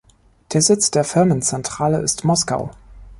Der 0.53 0.63
Sitz 0.63 0.89
der 0.89 1.03
Firmenzentrale 1.03 1.99
ist 2.01 2.23
Moskau. 2.25 2.71